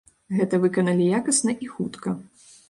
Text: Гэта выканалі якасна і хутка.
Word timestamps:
Гэта 0.37 0.59
выканалі 0.63 1.05
якасна 1.19 1.55
і 1.67 1.71
хутка. 1.75 2.17